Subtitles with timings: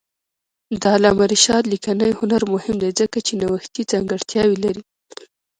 [0.81, 4.83] د علامه رشاد لیکنی هنر مهم دی ځکه چې نوښتي ځانګړتیاوې لري.